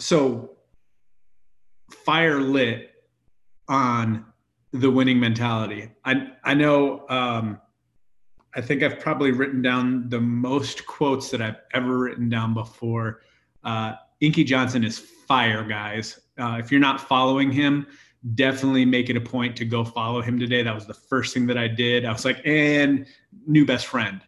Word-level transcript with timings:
so 0.00 0.56
fire 1.90 2.40
lit 2.40 2.90
on 3.68 4.24
the 4.72 4.90
winning 4.90 5.20
mentality. 5.20 5.90
I 6.04 6.32
I 6.44 6.54
know 6.54 7.06
um, 7.08 7.60
I 8.54 8.60
think 8.60 8.82
I've 8.82 8.98
probably 8.98 9.30
written 9.32 9.62
down 9.62 10.08
the 10.08 10.20
most 10.20 10.86
quotes 10.86 11.30
that 11.30 11.40
I've 11.40 11.58
ever 11.72 11.98
written 11.98 12.28
down 12.28 12.54
before. 12.54 13.22
Uh, 13.62 13.94
Inky 14.20 14.44
Johnson 14.44 14.84
is 14.84 14.98
fire, 14.98 15.64
guys. 15.64 16.20
Uh, 16.38 16.56
if 16.58 16.70
you're 16.70 16.80
not 16.80 17.00
following 17.00 17.52
him, 17.52 17.86
definitely 18.34 18.84
make 18.84 19.08
it 19.10 19.16
a 19.16 19.20
point 19.20 19.56
to 19.56 19.64
go 19.64 19.84
follow 19.84 20.20
him 20.20 20.38
today. 20.38 20.62
That 20.62 20.74
was 20.74 20.86
the 20.86 20.94
first 20.94 21.32
thing 21.32 21.46
that 21.46 21.58
I 21.58 21.68
did. 21.68 22.04
I 22.04 22.12
was 22.12 22.24
like, 22.24 22.40
and 22.44 23.06
new 23.46 23.64
best 23.64 23.86
friend. 23.86 24.20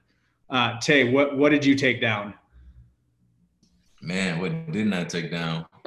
Uh, 0.51 0.79
Tay, 0.81 1.11
what 1.11 1.37
what 1.37 1.51
did 1.51 1.65
you 1.65 1.75
take 1.75 2.01
down? 2.01 2.35
Man, 4.03 4.41
what 4.41 4.51
didn't 4.73 4.93
I 4.93 5.05
take 5.05 5.31
down? 5.31 5.65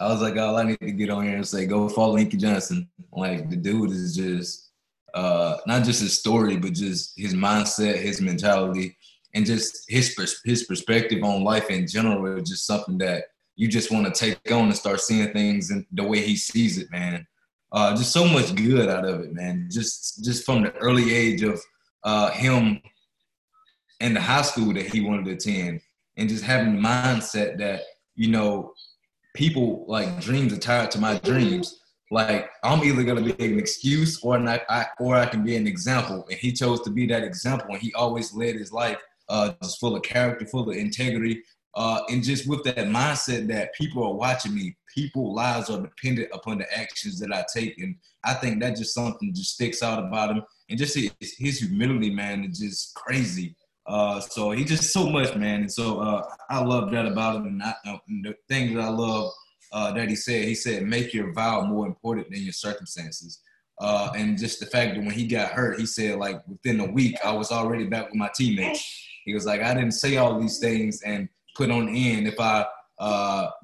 I 0.00 0.08
was 0.08 0.22
like, 0.22 0.36
all 0.36 0.56
I 0.56 0.62
need 0.62 0.80
to 0.80 0.92
get 0.92 1.10
on 1.10 1.24
here 1.24 1.36
and 1.36 1.46
say, 1.46 1.66
go 1.66 1.88
follow 1.88 2.16
Inky 2.16 2.36
Johnson. 2.36 2.88
Like 3.12 3.50
the 3.50 3.56
dude 3.56 3.90
is 3.90 4.14
just 4.16 4.70
uh, 5.12 5.56
not 5.66 5.84
just 5.84 6.00
his 6.00 6.18
story, 6.18 6.56
but 6.56 6.72
just 6.72 7.12
his 7.16 7.34
mindset, 7.34 7.96
his 7.96 8.20
mentality, 8.20 8.96
and 9.34 9.44
just 9.44 9.84
his 9.88 10.16
his 10.44 10.64
perspective 10.64 11.22
on 11.24 11.44
life 11.44 11.70
in 11.70 11.86
general 11.88 12.38
is 12.38 12.48
just 12.48 12.66
something 12.66 12.98
that 12.98 13.24
you 13.56 13.68
just 13.68 13.90
want 13.90 14.06
to 14.06 14.12
take 14.12 14.38
on 14.52 14.66
and 14.66 14.76
start 14.76 15.00
seeing 15.00 15.32
things 15.32 15.70
in 15.70 15.84
the 15.92 16.04
way 16.04 16.20
he 16.20 16.36
sees 16.36 16.78
it, 16.78 16.90
man. 16.90 17.26
Uh, 17.72 17.96
just 17.96 18.12
so 18.12 18.26
much 18.26 18.54
good 18.54 18.88
out 18.88 19.04
of 19.04 19.20
it, 19.20 19.32
man. 19.32 19.68
Just 19.70 20.24
just 20.24 20.44
from 20.44 20.62
the 20.62 20.72
early 20.76 21.12
age 21.14 21.42
of 21.42 21.60
uh, 22.04 22.30
him 22.30 22.80
in 24.00 24.14
the 24.14 24.20
high 24.20 24.42
school 24.42 24.72
that 24.72 24.86
he 24.86 25.00
wanted 25.00 25.24
to 25.24 25.32
attend, 25.32 25.80
and 26.16 26.28
just 26.28 26.44
having 26.44 26.76
the 26.76 26.82
mindset 26.82 27.58
that 27.58 27.82
you 28.14 28.30
know 28.30 28.72
people 29.34 29.84
like 29.88 30.20
dreams 30.20 30.52
are 30.52 30.58
tied 30.58 30.90
to 30.92 30.98
my 30.98 31.18
dreams. 31.18 31.78
Like 32.10 32.50
I'm 32.62 32.84
either 32.84 33.04
gonna 33.04 33.22
be 33.22 33.44
an 33.44 33.58
excuse 33.58 34.22
or 34.22 34.38
not, 34.38 34.62
I, 34.68 34.86
or 35.00 35.16
I 35.16 35.26
can 35.26 35.42
be 35.42 35.56
an 35.56 35.66
example. 35.66 36.26
And 36.30 36.38
he 36.38 36.52
chose 36.52 36.82
to 36.82 36.90
be 36.90 37.06
that 37.06 37.24
example, 37.24 37.68
and 37.70 37.80
he 37.80 37.92
always 37.94 38.34
led 38.34 38.56
his 38.56 38.72
life 38.72 38.98
uh, 39.28 39.52
just 39.62 39.80
full 39.80 39.96
of 39.96 40.02
character, 40.02 40.46
full 40.46 40.68
of 40.68 40.76
integrity, 40.76 41.42
uh, 41.74 42.02
and 42.10 42.22
just 42.22 42.46
with 42.46 42.62
that 42.64 42.76
mindset 42.76 43.48
that 43.48 43.74
people 43.74 44.04
are 44.04 44.14
watching 44.14 44.54
me. 44.54 44.76
People 44.94 45.34
lives 45.34 45.70
are 45.70 45.80
dependent 45.80 46.28
upon 46.34 46.58
the 46.58 46.78
actions 46.78 47.18
that 47.18 47.32
I 47.32 47.44
take, 47.54 47.78
and 47.78 47.96
I 48.24 48.34
think 48.34 48.60
that 48.60 48.76
just 48.76 48.92
something 48.92 49.32
just 49.34 49.54
sticks 49.54 49.82
out 49.82 49.98
about 49.98 50.30
him, 50.30 50.42
and 50.68 50.78
just 50.78 50.94
his, 50.94 51.12
his 51.38 51.60
humility, 51.60 52.10
man, 52.10 52.44
is 52.44 52.58
just 52.58 52.94
crazy. 52.94 53.56
Uh, 53.86 54.20
so 54.20 54.52
he 54.52 54.64
just 54.64 54.92
so 54.92 55.08
much, 55.08 55.34
man. 55.34 55.62
And 55.62 55.72
so 55.72 55.98
uh, 56.00 56.22
I 56.48 56.62
love 56.62 56.90
that 56.92 57.06
about 57.06 57.36
him. 57.36 57.46
And, 57.46 57.62
I, 57.62 57.74
uh, 57.86 57.98
and 58.08 58.24
the 58.24 58.34
thing 58.48 58.74
that 58.74 58.82
I 58.82 58.88
love 58.88 59.32
uh, 59.72 59.92
that 59.92 60.08
he 60.08 60.16
said, 60.16 60.44
he 60.44 60.54
said, 60.54 60.84
make 60.84 61.12
your 61.12 61.32
vow 61.32 61.62
more 61.62 61.86
important 61.86 62.30
than 62.30 62.42
your 62.42 62.52
circumstances. 62.52 63.40
Uh, 63.80 64.12
and 64.14 64.38
just 64.38 64.60
the 64.60 64.66
fact 64.66 64.94
that 64.94 65.04
when 65.04 65.14
he 65.14 65.26
got 65.26 65.50
hurt, 65.50 65.80
he 65.80 65.86
said, 65.86 66.18
like 66.18 66.46
within 66.46 66.78
a 66.80 66.90
week, 66.90 67.16
I 67.24 67.32
was 67.32 67.50
already 67.50 67.86
back 67.86 68.06
with 68.06 68.14
my 68.14 68.30
teammates. 68.34 69.08
He 69.24 69.34
was 69.34 69.46
like, 69.46 69.62
I 69.62 69.74
didn't 69.74 69.92
say 69.92 70.16
all 70.16 70.38
these 70.38 70.58
things 70.58 71.02
and 71.02 71.28
put 71.56 71.70
on 71.70 71.86
the 71.86 72.12
end. 72.12 72.28
If 72.28 72.38
I 72.38 72.66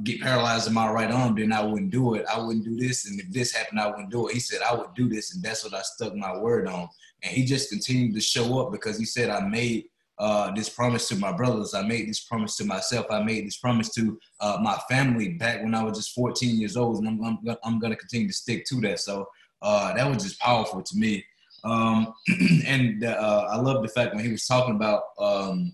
get 0.02 0.20
paralyzed 0.20 0.66
in 0.66 0.74
my 0.74 0.90
right 0.90 1.10
arm, 1.10 1.36
then 1.36 1.52
I 1.52 1.62
wouldn't 1.62 1.90
do 1.90 2.14
it. 2.14 2.26
I 2.32 2.40
wouldn't 2.40 2.64
do 2.64 2.76
this. 2.76 3.08
And 3.08 3.20
if 3.20 3.30
this 3.30 3.52
happened, 3.52 3.78
I 3.78 3.86
wouldn't 3.88 4.10
do 4.10 4.28
it. 4.28 4.34
He 4.34 4.40
said, 4.40 4.60
I 4.62 4.74
would 4.74 4.94
do 4.96 5.08
this. 5.08 5.34
And 5.34 5.44
that's 5.44 5.62
what 5.62 5.74
I 5.74 5.82
stuck 5.82 6.16
my 6.16 6.36
word 6.36 6.66
on. 6.66 6.88
And 7.22 7.32
he 7.32 7.44
just 7.44 7.70
continued 7.70 8.14
to 8.14 8.20
show 8.20 8.60
up 8.60 8.72
because 8.72 8.98
he 8.98 9.04
said, 9.04 9.30
I 9.30 9.46
made 9.46 9.84
uh, 10.18 10.50
this 10.52 10.68
promise 10.68 11.08
to 11.08 11.16
my 11.16 11.32
brothers. 11.32 11.74
I 11.74 11.82
made 11.82 12.08
this 12.08 12.20
promise 12.20 12.56
to 12.56 12.64
myself. 12.64 13.06
I 13.10 13.22
made 13.22 13.46
this 13.46 13.58
promise 13.58 13.90
to 13.94 14.18
uh, 14.40 14.58
my 14.62 14.76
family 14.88 15.30
back 15.30 15.62
when 15.62 15.74
I 15.74 15.82
was 15.82 15.96
just 15.96 16.14
14 16.14 16.58
years 16.58 16.76
old, 16.76 16.98
and 16.98 17.08
I'm, 17.08 17.24
I'm, 17.24 17.56
I'm 17.64 17.78
going 17.78 17.92
to 17.92 17.96
continue 17.96 18.28
to 18.28 18.34
stick 18.34 18.64
to 18.66 18.80
that. 18.82 19.00
So 19.00 19.28
uh, 19.62 19.94
that 19.94 20.08
was 20.08 20.22
just 20.22 20.40
powerful 20.40 20.82
to 20.82 20.96
me. 20.96 21.24
Um, 21.64 22.12
and 22.66 23.04
uh, 23.04 23.46
I 23.50 23.56
love 23.56 23.82
the 23.82 23.88
fact 23.88 24.14
when 24.14 24.24
he 24.24 24.30
was 24.30 24.46
talking 24.46 24.76
about 24.76 25.02
um, 25.18 25.72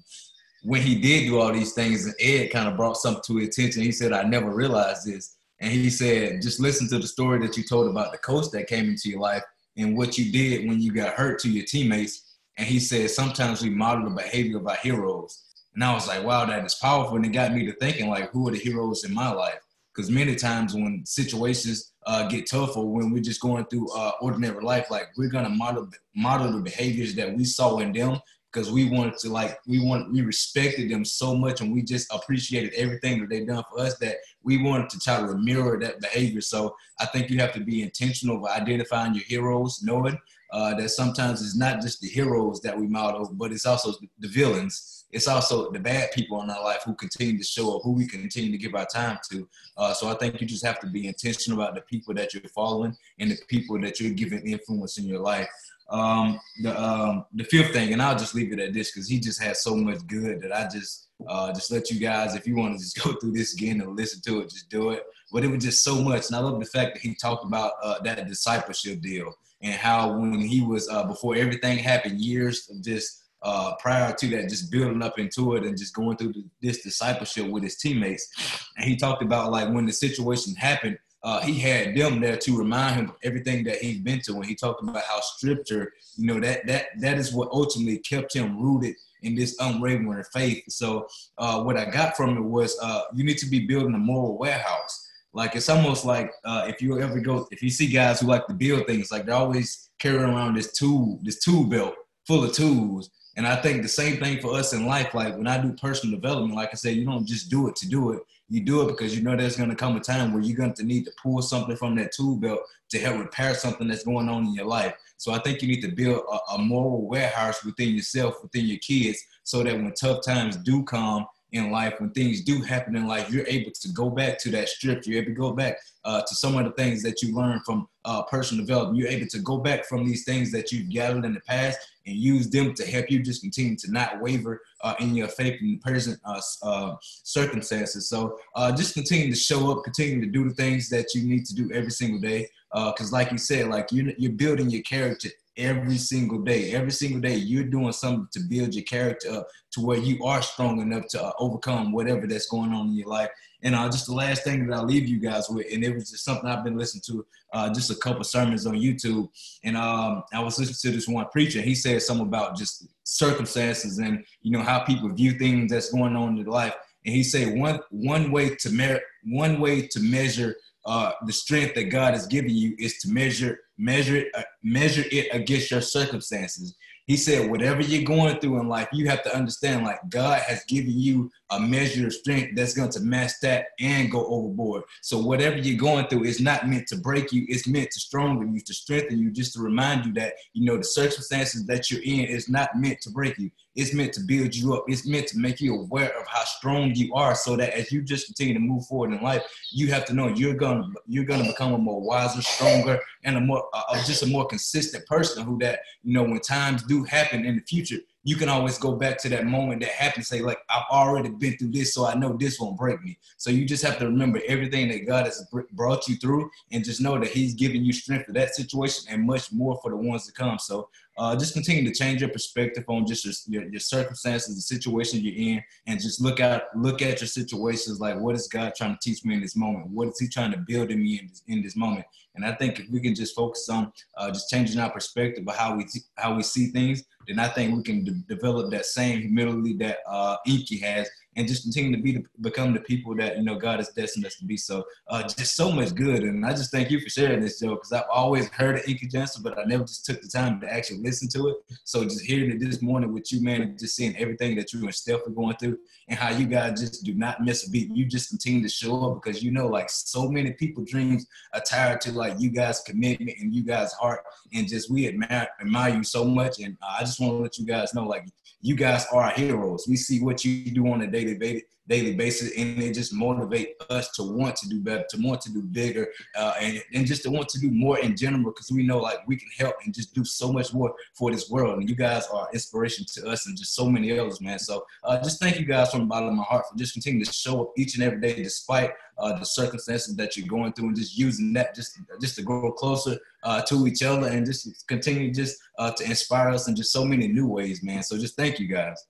when 0.62 0.80
he 0.80 0.98
did 0.98 1.26
do 1.26 1.38
all 1.38 1.52
these 1.52 1.72
things, 1.72 2.06
and 2.06 2.14
Ed 2.20 2.50
kind 2.50 2.68
of 2.68 2.76
brought 2.76 2.96
something 2.96 3.22
to 3.26 3.36
his 3.36 3.48
attention. 3.48 3.82
He 3.82 3.92
said, 3.92 4.12
"I 4.12 4.22
never 4.22 4.54
realized 4.54 5.06
this," 5.06 5.36
and 5.60 5.70
he 5.72 5.90
said, 5.90 6.42
"Just 6.42 6.60
listen 6.60 6.88
to 6.88 6.98
the 6.98 7.06
story 7.06 7.38
that 7.46 7.56
you 7.56 7.64
told 7.64 7.88
about 7.88 8.12
the 8.12 8.18
coach 8.18 8.50
that 8.52 8.66
came 8.66 8.88
into 8.88 9.10
your 9.10 9.20
life 9.20 9.42
and 9.76 9.96
what 9.96 10.16
you 10.16 10.32
did 10.32 10.66
when 10.68 10.80
you 10.80 10.92
got 10.92 11.14
hurt 11.14 11.38
to 11.40 11.50
your 11.50 11.66
teammates." 11.66 12.23
And 12.56 12.66
he 12.66 12.78
said, 12.78 13.10
sometimes 13.10 13.62
we 13.62 13.70
model 13.70 14.08
the 14.08 14.22
behavior 14.22 14.58
of 14.58 14.66
our 14.66 14.76
heroes. 14.76 15.44
And 15.74 15.82
I 15.82 15.92
was 15.92 16.06
like, 16.06 16.22
wow, 16.22 16.44
that 16.44 16.64
is 16.64 16.74
powerful. 16.76 17.16
And 17.16 17.26
it 17.26 17.30
got 17.30 17.52
me 17.52 17.66
to 17.66 17.72
thinking, 17.74 18.08
like, 18.08 18.30
who 18.30 18.48
are 18.48 18.52
the 18.52 18.58
heroes 18.58 19.04
in 19.04 19.12
my 19.12 19.30
life? 19.32 19.58
Because 19.92 20.10
many 20.10 20.34
times 20.36 20.74
when 20.74 21.04
situations 21.04 21.92
uh, 22.06 22.28
get 22.28 22.48
tough 22.48 22.76
or 22.76 22.86
when 22.86 23.10
we're 23.10 23.22
just 23.22 23.40
going 23.40 23.64
through 23.66 23.92
uh, 23.92 24.12
ordinary 24.20 24.62
life, 24.62 24.90
like 24.90 25.08
we're 25.16 25.30
gonna 25.30 25.48
model 25.48 25.88
model 26.16 26.52
the 26.52 26.60
behaviors 26.60 27.14
that 27.14 27.32
we 27.34 27.44
saw 27.44 27.78
in 27.78 27.92
them 27.92 28.18
because 28.54 28.70
we 28.70 28.88
wanted 28.88 29.16
to 29.18 29.28
like 29.28 29.58
we 29.66 29.84
want 29.84 30.12
we 30.12 30.22
respected 30.22 30.90
them 30.90 31.04
so 31.04 31.34
much 31.34 31.60
and 31.60 31.72
we 31.72 31.82
just 31.82 32.12
appreciated 32.12 32.72
everything 32.74 33.20
that 33.20 33.28
they've 33.28 33.46
done 33.46 33.64
for 33.68 33.80
us 33.80 33.98
that 33.98 34.16
we 34.42 34.62
wanted 34.62 34.88
to 34.90 34.98
try 35.00 35.18
to 35.18 35.36
mirror 35.36 35.78
that 35.80 36.00
behavior. 36.00 36.40
So 36.40 36.76
I 37.00 37.06
think 37.06 37.30
you 37.30 37.38
have 37.38 37.52
to 37.54 37.60
be 37.60 37.82
intentional 37.82 38.44
of 38.44 38.50
identifying 38.50 39.14
your 39.14 39.24
heroes, 39.24 39.80
knowing 39.82 40.18
uh, 40.54 40.72
that 40.72 40.88
sometimes 40.88 41.42
it's 41.42 41.56
not 41.56 41.82
just 41.82 42.00
the 42.00 42.08
heroes 42.08 42.60
that 42.60 42.78
we 42.78 42.86
model, 42.86 43.28
but 43.32 43.50
it's 43.50 43.66
also 43.66 43.92
the 44.20 44.28
villains. 44.28 45.04
It's 45.10 45.26
also 45.26 45.72
the 45.72 45.80
bad 45.80 46.12
people 46.12 46.40
in 46.42 46.50
our 46.50 46.62
life 46.62 46.82
who 46.84 46.94
continue 46.94 47.36
to 47.36 47.44
show 47.44 47.74
up, 47.74 47.82
who 47.82 47.90
we 47.90 48.06
continue 48.06 48.52
to 48.52 48.58
give 48.58 48.76
our 48.76 48.86
time 48.86 49.18
to. 49.32 49.48
Uh, 49.76 49.92
so 49.92 50.08
I 50.08 50.14
think 50.14 50.40
you 50.40 50.46
just 50.46 50.64
have 50.64 50.78
to 50.80 50.86
be 50.86 51.08
intentional 51.08 51.60
about 51.60 51.74
the 51.74 51.80
people 51.80 52.14
that 52.14 52.32
you're 52.32 52.48
following 52.54 52.96
and 53.18 53.32
the 53.32 53.38
people 53.48 53.80
that 53.80 53.98
you're 53.98 54.12
giving 54.12 54.46
influence 54.46 54.96
in 54.96 55.06
your 55.06 55.18
life. 55.18 55.48
Um, 55.90 56.38
the 56.62 56.80
um, 56.80 57.24
the 57.34 57.44
fifth 57.44 57.72
thing, 57.72 57.92
and 57.92 58.00
I'll 58.00 58.16
just 58.16 58.36
leave 58.36 58.52
it 58.52 58.60
at 58.60 58.72
this 58.72 58.92
because 58.92 59.08
he 59.08 59.18
just 59.18 59.42
has 59.42 59.60
so 59.60 59.74
much 59.74 60.06
good 60.06 60.40
that 60.40 60.56
I 60.56 60.68
just 60.72 61.08
uh, 61.28 61.52
just 61.52 61.72
let 61.72 61.90
you 61.90 61.98
guys, 61.98 62.36
if 62.36 62.46
you 62.46 62.54
want 62.54 62.78
to 62.78 62.78
just 62.78 62.96
go 63.04 63.12
through 63.14 63.32
this 63.32 63.54
again 63.54 63.80
and 63.80 63.96
listen 63.96 64.22
to 64.22 64.40
it, 64.40 64.50
just 64.50 64.70
do 64.70 64.90
it. 64.90 65.02
But 65.32 65.42
it 65.42 65.48
was 65.48 65.64
just 65.64 65.82
so 65.82 66.00
much, 66.00 66.28
and 66.28 66.36
I 66.36 66.38
love 66.38 66.60
the 66.60 66.66
fact 66.66 66.94
that 66.94 67.02
he 67.02 67.16
talked 67.16 67.44
about 67.44 67.72
uh, 67.82 67.98
that 68.04 68.28
discipleship 68.28 69.00
deal 69.00 69.34
and 69.64 69.74
how 69.74 70.16
when 70.16 70.38
he 70.40 70.60
was 70.60 70.88
uh, 70.88 71.04
before 71.04 71.34
everything 71.34 71.78
happened, 71.78 72.20
years 72.20 72.68
of 72.70 72.82
just 72.84 73.24
uh, 73.42 73.74
prior 73.80 74.12
to 74.12 74.28
that, 74.28 74.48
just 74.48 74.70
building 74.70 75.02
up 75.02 75.18
into 75.18 75.54
it 75.54 75.64
and 75.64 75.76
just 75.76 75.94
going 75.94 76.16
through 76.16 76.34
this 76.62 76.82
discipleship 76.82 77.48
with 77.48 77.62
his 77.62 77.76
teammates. 77.76 78.28
And 78.76 78.88
he 78.88 78.94
talked 78.94 79.22
about 79.22 79.50
like 79.50 79.72
when 79.72 79.86
the 79.86 79.92
situation 79.92 80.54
happened, 80.54 80.98
uh, 81.22 81.40
he 81.40 81.58
had 81.58 81.96
them 81.96 82.20
there 82.20 82.36
to 82.36 82.58
remind 82.58 82.96
him 82.96 83.08
of 83.08 83.16
everything 83.22 83.64
that 83.64 83.78
he's 83.78 84.00
been 84.00 84.20
to. 84.20 84.34
And 84.34 84.44
he 84.44 84.54
talked 84.54 84.82
about 84.82 85.02
how 85.02 85.20
scripture, 85.20 85.92
you 86.16 86.26
know, 86.26 86.38
that 86.40 86.66
that 86.66 86.86
that 87.00 87.16
is 87.16 87.32
what 87.32 87.48
ultimately 87.50 87.98
kept 87.98 88.34
him 88.34 88.60
rooted 88.60 88.94
in 89.22 89.34
this 89.34 89.56
unwavering 89.58 90.24
faith. 90.34 90.62
So 90.68 91.08
uh, 91.38 91.62
what 91.62 91.78
I 91.78 91.86
got 91.86 92.16
from 92.16 92.36
it 92.36 92.42
was 92.42 92.78
uh, 92.82 93.04
you 93.14 93.24
need 93.24 93.38
to 93.38 93.48
be 93.48 93.66
building 93.66 93.94
a 93.94 93.98
moral 93.98 94.36
warehouse. 94.36 95.03
Like 95.34 95.56
it's 95.56 95.68
almost 95.68 96.04
like 96.04 96.32
uh, 96.44 96.64
if 96.68 96.80
you 96.80 97.00
ever 97.00 97.18
go, 97.18 97.48
if 97.50 97.60
you 97.60 97.68
see 97.68 97.88
guys 97.88 98.20
who 98.20 98.28
like 98.28 98.46
to 98.46 98.54
build 98.54 98.86
things, 98.86 99.10
like 99.10 99.26
they're 99.26 99.34
always 99.34 99.90
carrying 99.98 100.22
around 100.22 100.54
this 100.54 100.72
tool, 100.72 101.18
this 101.22 101.40
tool 101.40 101.64
belt 101.64 101.94
full 102.26 102.44
of 102.44 102.52
tools. 102.52 103.10
And 103.36 103.44
I 103.44 103.56
think 103.56 103.82
the 103.82 103.88
same 103.88 104.18
thing 104.18 104.40
for 104.40 104.54
us 104.54 104.72
in 104.72 104.86
life. 104.86 105.12
Like 105.12 105.36
when 105.36 105.48
I 105.48 105.60
do 105.60 105.72
personal 105.72 106.14
development, 106.14 106.54
like 106.54 106.68
I 106.72 106.76
said, 106.76 106.94
you 106.94 107.04
don't 107.04 107.26
just 107.26 107.50
do 107.50 107.68
it 107.68 107.74
to 107.76 107.88
do 107.88 108.12
it. 108.12 108.22
You 108.48 108.64
do 108.64 108.82
it 108.82 108.88
because 108.88 109.16
you 109.16 109.24
know 109.24 109.36
there's 109.36 109.56
going 109.56 109.70
to 109.70 109.76
come 109.76 109.96
a 109.96 110.00
time 110.00 110.32
where 110.32 110.42
you're 110.42 110.56
going 110.56 110.74
to 110.74 110.84
need 110.84 111.04
to 111.06 111.12
pull 111.20 111.42
something 111.42 111.76
from 111.76 111.96
that 111.96 112.12
tool 112.12 112.36
belt 112.36 112.60
to 112.90 113.00
help 113.00 113.18
repair 113.18 113.54
something 113.54 113.88
that's 113.88 114.04
going 114.04 114.28
on 114.28 114.46
in 114.46 114.54
your 114.54 114.66
life. 114.66 114.94
So 115.16 115.32
I 115.32 115.40
think 115.40 115.62
you 115.62 115.68
need 115.68 115.80
to 115.80 115.88
build 115.88 116.22
a, 116.30 116.52
a 116.52 116.58
moral 116.58 117.08
warehouse 117.08 117.64
within 117.64 117.94
yourself, 117.94 118.40
within 118.40 118.66
your 118.66 118.78
kids, 118.78 119.20
so 119.42 119.64
that 119.64 119.74
when 119.74 119.92
tough 119.94 120.24
times 120.24 120.56
do 120.58 120.84
come, 120.84 121.26
in 121.54 121.70
life, 121.70 121.94
when 122.00 122.10
things 122.10 122.42
do 122.42 122.60
happen 122.60 122.96
in 122.96 123.06
life, 123.06 123.30
you're 123.30 123.46
able 123.46 123.70
to 123.70 123.88
go 123.90 124.10
back 124.10 124.38
to 124.40 124.50
that 124.50 124.68
strip. 124.68 125.06
You're 125.06 125.22
able 125.22 125.32
to 125.32 125.40
go 125.40 125.52
back 125.52 125.78
uh, 126.04 126.20
to 126.20 126.34
some 126.34 126.56
of 126.56 126.64
the 126.64 126.72
things 126.72 127.00
that 127.04 127.22
you 127.22 127.34
learned 127.34 127.64
from 127.64 127.88
uh, 128.04 128.22
personal 128.24 128.66
development. 128.66 128.98
You're 128.98 129.08
able 129.08 129.28
to 129.28 129.38
go 129.38 129.58
back 129.58 129.86
from 129.86 130.04
these 130.04 130.24
things 130.24 130.50
that 130.50 130.72
you've 130.72 130.90
gathered 130.90 131.24
in 131.24 131.32
the 131.32 131.40
past 131.40 131.78
and 132.06 132.16
use 132.16 132.50
them 132.50 132.74
to 132.74 132.84
help 132.84 133.08
you 133.08 133.22
just 133.22 133.40
continue 133.40 133.76
to 133.76 133.92
not 133.92 134.20
waver 134.20 134.60
uh, 134.82 134.94
in 134.98 135.14
your 135.14 135.28
faith 135.28 135.60
in 135.62 135.78
present 135.78 136.18
uh, 136.24 136.40
uh, 136.64 136.96
circumstances. 137.00 138.08
So 138.08 138.36
uh, 138.56 138.72
just 138.72 138.94
continue 138.94 139.30
to 139.30 139.38
show 139.38 139.70
up, 139.70 139.84
continue 139.84 140.20
to 140.20 140.30
do 140.30 140.48
the 140.48 140.54
things 140.54 140.88
that 140.90 141.14
you 141.14 141.22
need 141.22 141.46
to 141.46 141.54
do 141.54 141.70
every 141.72 141.92
single 141.92 142.20
day. 142.20 142.48
Because, 142.72 143.12
like 143.12 143.30
you 143.30 143.38
said, 143.38 143.68
like 143.68 143.92
you're, 143.92 144.12
you're 144.18 144.32
building 144.32 144.68
your 144.68 144.82
character 144.82 145.28
every 145.56 145.96
single 145.96 146.40
day. 146.42 146.72
Every 146.72 146.90
single 146.90 147.20
day, 147.20 147.36
you're 147.36 147.64
doing 147.64 147.92
something 147.92 148.28
to 148.32 148.40
build 148.40 148.74
your 148.74 148.84
character 148.84 149.30
up 149.30 149.48
to 149.72 149.80
where 149.80 149.98
you 149.98 150.24
are 150.24 150.42
strong 150.42 150.80
enough 150.80 151.06
to 151.08 151.22
uh, 151.22 151.32
overcome 151.38 151.92
whatever 151.92 152.26
that's 152.26 152.46
going 152.46 152.72
on 152.72 152.88
in 152.88 152.94
your 152.94 153.08
life. 153.08 153.30
And 153.62 153.74
uh, 153.74 153.86
just 153.88 154.06
the 154.06 154.14
last 154.14 154.44
thing 154.44 154.66
that 154.66 154.76
I'll 154.76 154.84
leave 154.84 155.08
you 155.08 155.18
guys 155.18 155.48
with, 155.48 155.66
and 155.72 155.82
it 155.82 155.94
was 155.94 156.10
just 156.10 156.24
something 156.24 156.48
I've 156.48 156.64
been 156.64 156.76
listening 156.76 157.02
to, 157.06 157.26
uh, 157.52 157.72
just 157.72 157.90
a 157.90 157.94
couple 157.96 158.22
sermons 158.24 158.66
on 158.66 158.74
YouTube. 158.74 159.28
And 159.64 159.76
um, 159.76 160.22
I 160.32 160.40
was 160.40 160.58
listening 160.58 160.92
to 160.92 160.96
this 160.96 161.08
one 161.08 161.26
preacher. 161.30 161.60
He 161.60 161.74
said 161.74 162.02
something 162.02 162.26
about 162.26 162.56
just 162.56 162.86
circumstances 163.04 163.98
and 163.98 164.24
you 164.42 164.50
know 164.50 164.62
how 164.62 164.80
people 164.80 165.08
view 165.10 165.32
things 165.32 165.70
that's 165.72 165.90
going 165.90 166.16
on 166.16 166.38
in 166.38 166.46
life. 166.46 166.74
And 167.06 167.14
he 167.14 167.22
said 167.22 167.58
one 167.58 167.80
one 167.90 168.30
way 168.30 168.54
to 168.56 168.70
measure 168.70 169.00
one 169.24 169.60
way 169.60 169.86
to 169.88 170.00
measure 170.00 170.56
uh, 170.86 171.12
the 171.26 171.32
strength 171.32 171.74
that 171.74 171.84
God 171.84 172.12
has 172.14 172.26
given 172.26 172.50
you 172.50 172.74
is 172.78 172.98
to 172.98 173.10
measure 173.10 173.60
measure 173.78 174.16
it 174.16 174.28
uh, 174.34 174.42
measure 174.62 175.04
it 175.10 175.28
against 175.32 175.70
your 175.70 175.80
circumstances. 175.80 176.76
He 177.06 177.16
said, 177.16 177.50
whatever 177.50 177.82
you're 177.82 178.04
going 178.04 178.38
through 178.38 178.60
in 178.60 178.68
life, 178.68 178.88
you 178.92 179.08
have 179.08 179.22
to 179.24 179.36
understand 179.36 179.84
like 179.84 179.98
God 180.08 180.40
has 180.40 180.64
given 180.64 180.98
you 180.98 181.30
a 181.50 181.60
measure 181.60 182.06
of 182.06 182.14
strength 182.14 182.56
that's 182.56 182.74
going 182.74 182.90
to 182.90 183.00
match 183.00 183.32
that 183.42 183.66
and 183.78 184.10
go 184.10 184.26
overboard. 184.26 184.82
So 185.02 185.18
whatever 185.18 185.56
you're 185.56 185.78
going 185.78 186.06
through 186.08 186.24
is 186.24 186.40
not 186.40 186.68
meant 186.68 186.86
to 186.88 186.96
break 186.96 187.32
you, 187.32 187.44
it's 187.48 187.66
meant 187.66 187.90
to 187.90 188.00
strengthen 188.00 188.54
you, 188.54 188.60
to 188.60 188.74
strengthen 188.74 189.18
you, 189.18 189.30
just 189.30 189.52
to 189.54 189.60
remind 189.60 190.06
you 190.06 190.12
that, 190.14 190.34
you 190.54 190.64
know, 190.64 190.76
the 190.76 190.84
circumstances 190.84 191.66
that 191.66 191.90
you're 191.90 192.02
in 192.02 192.24
is 192.26 192.48
not 192.48 192.70
meant 192.76 193.00
to 193.02 193.10
break 193.10 193.38
you. 193.38 193.50
It's 193.76 193.92
meant 193.92 194.12
to 194.14 194.20
build 194.20 194.54
you 194.54 194.74
up. 194.74 194.84
It's 194.86 195.06
meant 195.06 195.26
to 195.28 195.38
make 195.38 195.60
you 195.60 195.74
aware 195.74 196.18
of 196.18 196.26
how 196.28 196.44
strong 196.44 196.94
you 196.94 197.12
are 197.14 197.34
so 197.34 197.56
that 197.56 197.74
as 197.74 197.90
you 197.90 198.02
just 198.02 198.26
continue 198.26 198.54
to 198.54 198.60
move 198.60 198.86
forward 198.86 199.12
in 199.12 199.20
life, 199.20 199.42
you 199.72 199.88
have 199.92 200.04
to 200.06 200.14
know 200.14 200.28
you're 200.28 200.54
gonna 200.54 200.86
you're 201.06 201.24
gonna 201.24 201.44
become 201.44 201.74
a 201.74 201.78
more 201.78 202.00
wiser, 202.00 202.40
stronger, 202.40 203.00
and 203.24 203.36
a 203.36 203.40
more 203.40 203.68
uh, 203.74 203.96
just 204.04 204.22
a 204.22 204.26
more 204.26 204.46
consistent 204.46 205.04
person 205.06 205.44
who 205.44 205.58
that, 205.58 205.80
you 206.04 206.14
know, 206.14 206.22
when 206.22 206.40
times 206.40 206.84
do 206.84 207.02
happen 207.04 207.44
in 207.44 207.56
the 207.56 207.62
future, 207.62 207.98
you 208.24 208.36
can 208.36 208.48
always 208.48 208.78
go 208.78 208.96
back 208.96 209.18
to 209.18 209.28
that 209.28 209.46
moment 209.46 209.82
that 209.82 209.90
happened. 209.90 210.26
Say, 210.26 210.40
like, 210.40 210.58
I've 210.70 210.86
already 210.90 211.28
been 211.28 211.56
through 211.58 211.72
this, 211.72 211.94
so 211.94 212.06
I 212.06 212.14
know 212.14 212.36
this 212.36 212.58
won't 212.58 212.78
break 212.78 213.02
me. 213.04 213.18
So 213.36 213.50
you 213.50 213.66
just 213.66 213.84
have 213.84 213.98
to 213.98 214.06
remember 214.06 214.40
everything 214.48 214.88
that 214.88 215.06
God 215.06 215.26
has 215.26 215.46
brought 215.72 216.08
you 216.08 216.16
through, 216.16 216.50
and 216.72 216.84
just 216.84 217.02
know 217.02 217.18
that 217.18 217.28
He's 217.28 217.54
giving 217.54 217.84
you 217.84 217.92
strength 217.92 218.26
for 218.26 218.32
that 218.32 218.54
situation 218.54 219.06
and 219.10 219.26
much 219.26 219.52
more 219.52 219.78
for 219.82 219.90
the 219.90 219.96
ones 219.96 220.26
to 220.26 220.32
come. 220.32 220.58
So 220.58 220.88
uh, 221.16 221.36
just 221.36 221.54
continue 221.54 221.84
to 221.84 221.94
change 221.94 222.20
your 222.20 222.30
perspective 222.30 222.84
on 222.88 223.06
just 223.06 223.24
your, 223.48 223.62
your, 223.62 223.70
your, 223.72 223.80
circumstances, 223.80 224.54
the 224.54 224.60
situation 224.60 225.20
you're 225.20 225.54
in, 225.56 225.62
and 225.86 226.00
just 226.00 226.20
look 226.20 226.40
at 226.40 226.64
look 226.76 227.02
at 227.02 227.20
your 227.20 227.28
situations 227.28 228.00
like 228.00 228.18
what 228.18 228.34
is 228.34 228.48
God 228.48 228.74
trying 228.76 228.94
to 228.94 228.98
teach 229.00 229.24
me 229.24 229.34
in 229.34 229.40
this 229.40 229.56
moment? 229.56 229.88
What 229.88 230.08
is 230.08 230.18
He 230.18 230.28
trying 230.28 230.52
to 230.52 230.58
build 230.58 230.90
in 230.90 231.02
me 231.02 231.20
in 231.20 231.28
this, 231.28 231.42
in 231.46 231.62
this 231.62 231.76
moment? 231.76 232.06
And 232.34 232.44
I 232.44 232.52
think 232.54 232.80
if 232.80 232.90
we 232.90 233.00
can 233.00 233.14
just 233.14 233.34
focus 233.34 233.68
on 233.68 233.92
uh, 234.16 234.30
just 234.30 234.50
changing 234.50 234.80
our 234.80 234.90
perspective 234.90 235.44
of 235.46 235.54
how 235.54 235.76
we 235.76 235.86
how 236.16 236.34
we 236.34 236.42
see 236.42 236.66
things, 236.66 237.04
then 237.28 237.38
I 237.38 237.48
think 237.48 237.76
we 237.76 237.82
can 237.82 238.04
de- 238.04 238.34
develop 238.34 238.70
that 238.72 238.86
same 238.86 239.20
humility 239.20 239.74
that 239.78 239.98
uh, 240.08 240.36
Inky 240.46 240.78
has, 240.78 241.08
and 241.36 241.48
just 241.48 241.62
continue 241.62 241.96
to 241.96 242.02
be 242.02 242.12
the, 242.12 242.24
become 242.40 242.72
the 242.72 242.80
people 242.80 243.14
that 243.16 243.36
you 243.36 243.42
know 243.42 243.56
God 243.56 243.78
has 243.78 243.88
destined 243.90 244.26
us 244.26 244.36
to 244.36 244.44
be. 244.44 244.56
So 244.56 244.84
uh, 245.08 245.22
just 245.22 245.56
so 245.56 245.70
much 245.70 245.94
good, 245.94 246.22
and 246.22 246.44
I 246.44 246.50
just 246.50 246.70
thank 246.70 246.90
you 246.90 247.00
for 247.00 247.08
sharing 247.08 247.40
this, 247.40 247.60
Joe, 247.60 247.74
because 247.74 247.92
I've 247.92 248.08
always 248.12 248.48
heard 248.48 248.76
of 248.76 248.88
Inky 248.88 249.06
Johnson, 249.06 249.42
but 249.42 249.58
I 249.58 249.64
never 249.64 249.84
just 249.84 250.04
took 250.04 250.20
the 250.22 250.28
time 250.28 250.60
to 250.60 250.72
actually 250.72 250.98
listen 250.98 251.28
to 251.30 251.48
it. 251.48 251.56
So 251.84 252.04
just 252.04 252.22
hearing 252.22 252.50
it 252.50 252.60
this 252.60 252.82
morning 252.82 253.12
with 253.12 253.32
you, 253.32 253.42
man, 253.42 253.62
and 253.62 253.78
just 253.78 253.96
seeing 253.96 254.16
everything 254.16 254.56
that 254.56 254.72
you 254.72 254.82
and 254.82 254.94
Steph 254.94 255.26
are 255.26 255.30
going 255.30 255.56
through, 255.56 255.78
and 256.08 256.18
how 256.18 256.30
you 256.30 256.46
guys 256.46 256.80
just 256.80 257.04
do 257.04 257.14
not 257.14 257.42
miss 257.42 257.66
a 257.66 257.70
beat. 257.70 257.90
You 257.90 258.06
just 258.06 258.30
continue 258.30 258.62
to 258.62 258.68
show 258.68 259.10
up 259.10 259.22
because 259.22 259.42
you 259.42 259.50
know, 259.50 259.66
like 259.66 259.90
so 259.90 260.28
many 260.28 260.52
people, 260.52 260.84
dreams 260.84 261.26
are 261.52 261.60
tied 261.60 262.00
to 262.02 262.12
like 262.12 262.34
you 262.38 262.50
guys' 262.50 262.80
commitment 262.80 263.38
and 263.40 263.54
you 263.54 263.64
guys' 263.64 263.92
heart, 263.94 264.24
and 264.52 264.68
just 264.68 264.90
we 264.90 265.08
admire 265.08 265.48
admire 265.60 265.96
you 265.96 266.04
so 266.04 266.24
much. 266.24 266.60
And 266.60 266.76
uh, 266.82 266.96
I 266.98 267.00
just 267.00 267.20
want 267.20 267.32
to 267.32 267.36
let 267.38 267.58
you 267.58 267.66
guys 267.66 267.94
know, 267.94 268.04
like 268.04 268.26
you 268.64 268.74
guys 268.74 269.06
are 269.12 269.30
heroes. 269.30 269.84
We 269.86 269.96
see 269.96 270.22
what 270.22 270.42
you 270.42 270.70
do 270.70 270.88
on 270.88 271.02
a 271.02 271.06
daily 271.24 271.38
basis 271.38 271.68
daily 271.86 272.14
basis 272.14 272.56
and 272.56 272.82
it 272.82 272.94
just 272.94 273.12
motivate 273.12 273.74
us 273.90 274.10
to 274.12 274.22
want 274.22 274.56
to 274.56 274.68
do 274.68 274.80
better 274.80 275.04
to 275.08 275.18
want 275.18 275.40
to 275.40 275.52
do 275.52 275.60
bigger 275.60 276.08
uh, 276.36 276.54
and, 276.60 276.82
and 276.94 277.06
just 277.06 277.22
to 277.22 277.30
want 277.30 277.48
to 277.48 277.60
do 277.60 277.70
more 277.70 277.98
in 277.98 278.16
general 278.16 278.44
because 278.44 278.70
we 278.70 278.82
know 278.82 278.98
like 278.98 279.18
we 279.26 279.36
can 279.36 279.48
help 279.58 279.74
and 279.84 279.94
just 279.94 280.14
do 280.14 280.24
so 280.24 280.52
much 280.52 280.72
more 280.72 280.94
for 281.12 281.30
this 281.30 281.50
world 281.50 281.78
and 281.78 281.88
you 281.88 281.94
guys 281.94 282.26
are 282.28 282.48
inspiration 282.54 283.04
to 283.06 283.28
us 283.28 283.46
and 283.46 283.56
just 283.56 283.74
so 283.74 283.88
many 283.88 284.18
others 284.18 284.40
man. 284.40 284.58
So 284.58 284.84
uh, 285.02 285.22
just 285.22 285.40
thank 285.40 285.58
you 285.58 285.66
guys 285.66 285.90
from 285.90 286.00
the 286.00 286.06
bottom 286.06 286.30
of 286.30 286.34
my 286.34 286.44
heart 286.44 286.64
for 286.70 286.76
just 286.76 286.94
continuing 286.94 287.24
to 287.24 287.32
show 287.32 287.62
up 287.62 287.72
each 287.76 287.96
and 287.96 288.04
every 288.04 288.20
day 288.20 288.34
despite 288.34 288.92
uh, 289.18 289.38
the 289.38 289.44
circumstances 289.44 290.16
that 290.16 290.36
you're 290.36 290.48
going 290.48 290.72
through 290.72 290.88
and 290.88 290.96
just 290.96 291.18
using 291.18 291.52
that 291.52 291.74
just 291.74 292.00
just 292.20 292.34
to 292.36 292.42
grow 292.42 292.72
closer 292.72 293.18
uh, 293.42 293.60
to 293.60 293.86
each 293.86 294.02
other 294.02 294.28
and 294.28 294.46
just 294.46 294.88
continue 294.88 295.32
just 295.32 295.58
uh, 295.78 295.90
to 295.90 296.04
inspire 296.04 296.48
us 296.48 296.66
in 296.66 296.74
just 296.74 296.92
so 296.92 297.04
many 297.04 297.28
new 297.28 297.46
ways 297.46 297.82
man. 297.82 298.02
So 298.02 298.16
just 298.16 298.36
thank 298.36 298.58
you 298.58 298.66
guys 298.66 299.04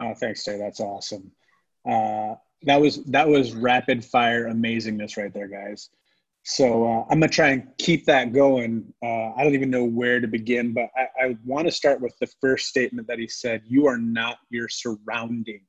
Oh, 0.00 0.14
thanks, 0.14 0.44
Jay. 0.44 0.58
That's 0.58 0.80
awesome. 0.80 1.30
Uh, 1.88 2.34
that 2.62 2.80
was 2.80 3.04
that 3.04 3.28
was 3.28 3.54
rapid 3.54 4.04
fire 4.04 4.48
amazingness 4.48 5.16
right 5.16 5.32
there, 5.32 5.48
guys. 5.48 5.90
So 6.42 6.84
uh, 6.86 7.04
I'm 7.10 7.20
gonna 7.20 7.28
try 7.28 7.50
and 7.50 7.68
keep 7.78 8.06
that 8.06 8.32
going. 8.32 8.92
Uh, 9.02 9.32
I 9.34 9.44
don't 9.44 9.54
even 9.54 9.70
know 9.70 9.84
where 9.84 10.20
to 10.20 10.26
begin, 10.26 10.72
but 10.72 10.88
I, 10.96 11.26
I 11.26 11.36
want 11.44 11.66
to 11.68 11.72
start 11.72 12.00
with 12.00 12.14
the 12.18 12.28
first 12.40 12.66
statement 12.66 13.08
that 13.08 13.18
he 13.18 13.28
said: 13.28 13.62
"You 13.66 13.86
are 13.86 13.98
not 13.98 14.38
your 14.50 14.68
surroundings." 14.68 15.62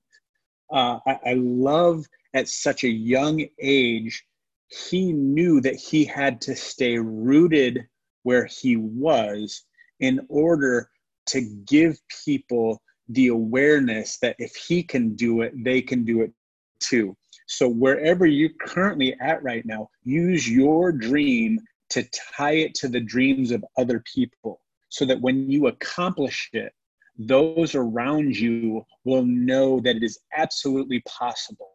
Uh, 0.72 1.00
I, 1.06 1.20
I 1.26 1.34
love 1.34 2.06
at 2.34 2.48
such 2.48 2.84
a 2.84 2.90
young 2.90 3.46
age, 3.62 4.26
he 4.68 5.12
knew 5.12 5.60
that 5.62 5.76
he 5.76 6.06
had 6.06 6.40
to 6.42 6.56
stay 6.56 6.98
rooted 6.98 7.86
where 8.24 8.46
he 8.46 8.78
was 8.78 9.64
in 10.00 10.26
order 10.30 10.90
to 11.28 11.42
give 11.66 12.00
people 12.26 12.82
the 13.14 13.28
awareness 13.28 14.18
that 14.20 14.36
if 14.40 14.56
he 14.56 14.84
can 14.84 15.16
do 15.16 15.42
it, 15.42 15.54
they 15.64 15.82
can 15.82 16.04
do 16.04 16.22
it 16.22 16.32
too. 16.80 17.16
So, 17.48 17.68
wherever 17.68 18.26
you're 18.26 18.58
currently 18.62 19.16
at 19.20 19.44
right 19.44 19.66
now, 19.66 19.90
use 20.04 20.50
your 20.50 20.92
dream 20.92 21.60
to 21.90 22.04
tie 22.38 22.54
it 22.56 22.74
to 22.76 22.88
the 22.88 23.02
dreams 23.02 23.52
of 23.52 23.66
other 23.78 24.04
people 24.14 24.62
so 24.90 25.06
that 25.06 25.20
when 25.20 25.50
you 25.50 25.68
accomplish 25.68 26.50
it, 26.54 26.72
those 27.18 27.76
around 27.76 28.36
you 28.36 28.86
will 29.04 29.26
know 29.26 29.80
that 29.82 29.98
it 29.98 30.04
is 30.04 30.20
absolutely 30.36 31.02
possible. 31.02 31.72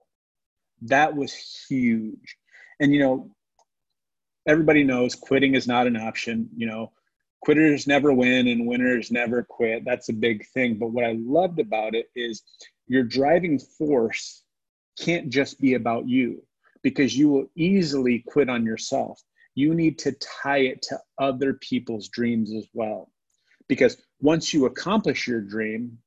That 0.82 1.14
was 1.14 1.34
huge. 1.68 2.36
And, 2.80 2.92
you 2.92 3.00
know, 3.00 3.30
everybody 4.48 4.82
knows 4.82 5.14
quitting 5.14 5.54
is 5.54 5.66
not 5.66 5.86
an 5.86 5.96
option. 5.96 6.48
You 6.56 6.66
know, 6.66 6.92
quitters 7.40 7.86
never 7.86 8.12
win 8.12 8.48
and 8.48 8.66
winners 8.66 9.10
never 9.10 9.42
quit. 9.42 9.84
That's 9.84 10.08
a 10.08 10.14
big 10.14 10.46
thing. 10.48 10.78
But 10.78 10.88
what 10.88 11.04
I 11.04 11.16
loved 11.18 11.58
about 11.60 11.94
it 11.94 12.06
is 12.14 12.42
your 12.86 13.02
driving 13.02 13.58
force 13.58 14.42
can't 14.98 15.30
just 15.30 15.60
be 15.60 15.74
about 15.74 16.08
you 16.08 16.42
because 16.82 17.16
you 17.16 17.28
will 17.28 17.46
easily 17.56 18.24
quit 18.26 18.48
on 18.48 18.64
yourself. 18.64 19.20
You 19.54 19.74
need 19.74 19.98
to 20.00 20.12
tie 20.42 20.58
it 20.58 20.82
to 20.82 20.98
other 21.18 21.54
people's 21.54 22.08
dreams 22.08 22.52
as 22.54 22.66
well. 22.72 23.10
Because 23.68 23.96
once 24.20 24.54
you 24.54 24.66
accomplish 24.66 25.26
your 25.26 25.40
dream, 25.40 25.98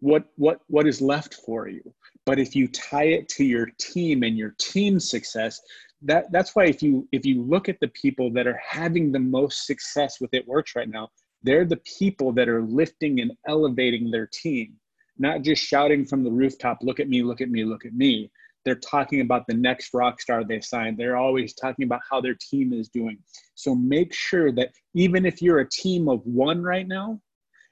what 0.00 0.24
what 0.36 0.60
what 0.66 0.86
is 0.86 1.00
left 1.00 1.34
for 1.46 1.68
you? 1.68 1.82
But 2.26 2.38
if 2.38 2.54
you 2.54 2.68
tie 2.68 3.06
it 3.06 3.28
to 3.30 3.44
your 3.44 3.68
team 3.78 4.22
and 4.22 4.36
your 4.36 4.54
team's 4.58 5.10
success, 5.10 5.60
that 6.04 6.30
that's 6.32 6.54
why 6.54 6.64
if 6.64 6.82
you 6.82 7.08
if 7.12 7.24
you 7.24 7.42
look 7.42 7.68
at 7.68 7.78
the 7.80 7.88
people 7.88 8.30
that 8.32 8.46
are 8.46 8.60
having 8.66 9.12
the 9.12 9.18
most 9.18 9.66
success 9.66 10.20
with 10.20 10.32
It 10.34 10.46
Works 10.46 10.74
right 10.76 10.88
now 10.88 11.08
they're 11.42 11.64
the 11.64 11.80
people 11.98 12.32
that 12.32 12.48
are 12.48 12.62
lifting 12.62 13.20
and 13.20 13.32
elevating 13.46 14.10
their 14.10 14.26
team 14.26 14.74
not 15.18 15.42
just 15.42 15.62
shouting 15.62 16.04
from 16.04 16.24
the 16.24 16.30
rooftop 16.30 16.78
look 16.82 17.00
at 17.00 17.08
me 17.08 17.22
look 17.22 17.40
at 17.40 17.50
me 17.50 17.64
look 17.64 17.84
at 17.84 17.94
me. 17.94 18.30
They're 18.64 18.76
talking 18.76 19.22
about 19.22 19.48
the 19.48 19.54
next 19.54 19.92
rock 19.92 20.20
star 20.20 20.44
they 20.44 20.60
signed. 20.60 20.96
They're 20.96 21.16
always 21.16 21.52
talking 21.52 21.84
about 21.84 22.00
how 22.08 22.20
their 22.20 22.36
team 22.36 22.72
is 22.72 22.88
doing. 22.88 23.18
So 23.56 23.74
make 23.74 24.14
sure 24.14 24.52
that 24.52 24.70
even 24.94 25.26
if 25.26 25.42
you're 25.42 25.58
a 25.58 25.68
team 25.68 26.08
of 26.08 26.24
one 26.24 26.62
right 26.62 26.86
now 26.86 27.20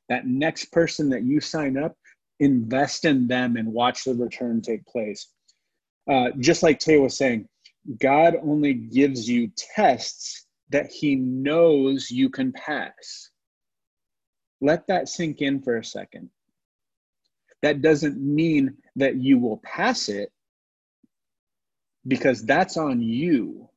that 0.09 0.27
next 0.27 0.73
person 0.73 1.09
that 1.11 1.23
you 1.23 1.41
sign 1.41 1.79
up 1.79 1.95
invest 2.41 3.05
in 3.05 3.29
them 3.29 3.57
and 3.57 3.73
watch 3.73 4.05
the 4.05 4.15
return 4.15 4.61
take 4.61 4.85
place. 4.87 5.29
Uh, 6.11 6.31
just 6.41 6.63
like 6.63 6.81
Tay 6.81 6.99
was 6.99 7.17
saying 7.17 7.47
God 7.99 8.37
only 8.43 8.75
gives 8.75 9.29
you 9.29 9.51
tests 9.57 10.47
that 10.71 10.91
he 10.91 11.17
knows 11.17 12.11
you 12.11 12.31
can 12.31 12.53
pass. 12.53 13.31
Let 14.61 14.87
that 14.89 15.09
sink 15.09 15.41
in 15.41 15.63
for 15.63 15.77
a 15.77 15.85
second. 15.85 16.31
That 17.63 17.83
doesn't 17.83 18.19
mean 18.19 18.77
that 18.97 19.17
you 19.17 19.39
will 19.39 19.59
pass 19.59 20.09
it 20.09 20.33
because 22.07 22.45
that's 22.45 22.77
on 22.77 23.03
you. 23.03 23.69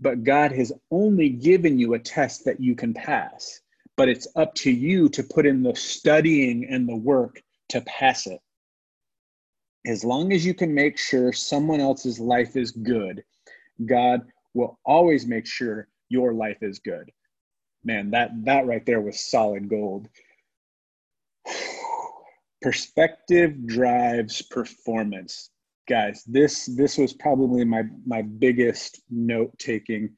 But 0.00 0.24
God 0.24 0.52
has 0.52 0.72
only 0.90 1.28
given 1.28 1.78
you 1.78 1.94
a 1.94 1.98
test 1.98 2.44
that 2.44 2.60
you 2.60 2.74
can 2.74 2.94
pass. 2.94 3.60
But 3.96 4.08
it's 4.08 4.28
up 4.36 4.54
to 4.56 4.70
you 4.70 5.08
to 5.10 5.22
put 5.22 5.46
in 5.46 5.62
the 5.62 5.74
studying 5.74 6.66
and 6.70 6.88
the 6.88 6.96
work 6.96 7.42
to 7.70 7.80
pass 7.82 8.26
it 8.26 8.40
as 9.86 10.04
long 10.04 10.32
as 10.32 10.44
you 10.44 10.54
can 10.54 10.74
make 10.74 10.98
sure 10.98 11.32
someone 11.32 11.80
else's 11.80 12.18
life 12.18 12.56
is 12.56 12.70
good, 12.70 13.22
God 13.86 14.22
will 14.54 14.78
always 14.84 15.26
make 15.26 15.46
sure 15.46 15.88
your 16.08 16.32
life 16.34 16.58
is 16.62 16.78
good. 16.78 17.10
Man, 17.84 18.10
that 18.10 18.30
that 18.44 18.66
right 18.66 18.84
there 18.84 19.00
was 19.00 19.20
solid 19.20 19.68
gold. 19.68 20.08
Perspective 22.62 23.66
drives 23.66 24.42
performance. 24.42 25.50
Guys, 25.88 26.24
this 26.26 26.66
this 26.66 26.98
was 26.98 27.12
probably 27.12 27.64
my 27.64 27.84
my 28.04 28.22
biggest 28.22 29.00
note 29.10 29.56
taking. 29.58 30.10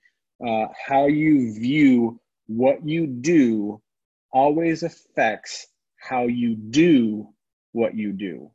Uh, 0.45 0.67
how 0.88 1.07
you 1.07 1.52
view 1.52 2.19
what 2.47 2.85
you 2.88 3.07
do 3.07 3.81
always 4.33 4.83
affects 4.83 5.67
how 6.00 6.26
you 6.26 6.57
do 6.57 7.29
what 7.73 7.95
you 7.95 8.12
do 8.12 8.50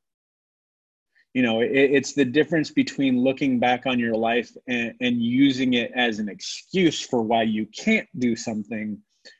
you 1.35 1.41
know 1.43 1.59
it, 1.59 1.69
it's 1.69 2.13
the 2.13 2.25
difference 2.25 2.71
between 2.71 3.21
looking 3.21 3.59
back 3.59 3.85
on 3.85 3.99
your 3.99 4.15
life 4.15 4.49
and, 4.67 4.93
and 5.01 5.21
using 5.21 5.73
it 5.73 5.91
as 5.93 6.17
an 6.17 6.29
excuse 6.29 6.99
for 7.01 7.21
why 7.21 7.43
you 7.43 7.67
can't 7.67 8.07
do 8.17 8.35
something 8.35 8.97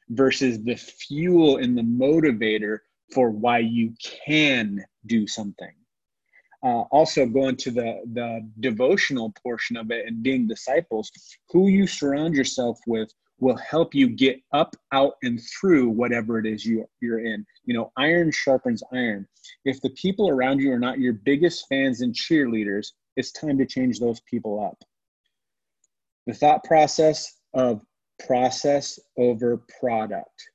versus 0.10 0.62
the 0.64 0.76
fuel 0.76 1.58
and 1.58 1.76
the 1.76 1.82
motivator 1.82 2.80
for 3.14 3.30
why 3.30 3.60
you 3.60 3.94
can 4.26 4.84
do 5.06 5.26
something. 5.26 5.74
Uh, 6.64 6.82
also 6.92 7.26
going 7.26 7.56
to 7.56 7.72
the 7.72 8.02
the 8.14 8.48
devotional 8.60 9.34
portion 9.42 9.78
of 9.78 9.90
it 9.90 10.06
and 10.06 10.22
being 10.22 10.48
disciples 10.48 11.12
who 11.50 11.70
you 11.70 11.88
surround 11.88 12.36
yourself 12.36 12.78
with 12.88 13.10
will 13.40 13.58
help 13.58 13.94
you 13.94 14.08
get 14.08 14.40
up 14.54 14.76
out 14.92 15.14
and 15.24 15.42
through 15.42 15.90
whatever 15.90 16.40
it 16.40 16.46
is 16.46 16.66
you, 16.66 16.86
you're 17.02 17.20
in. 17.20 17.46
You 17.66 17.74
know 17.74 17.92
iron 17.98 18.32
sharpens 18.32 18.84
iron. 18.92 19.28
If 19.66 19.82
the 19.82 19.90
people 19.92 20.30
around 20.30 20.60
you 20.60 20.72
are 20.72 20.80
not 20.80 21.00
your 21.00 21.14
biggest 21.14 21.66
fans 21.70 22.02
and 22.02 22.14
cheerleaders 22.14 22.92
it's 23.16 23.32
time 23.32 23.58
to 23.58 23.66
change 23.66 24.00
those 24.00 24.20
people 24.22 24.64
up. 24.64 24.78
The 26.28 26.34
thought 26.34 26.64
process 26.64 27.40
of 27.54 27.82
process 28.26 29.00
over 29.18 29.62
product. 29.80 30.50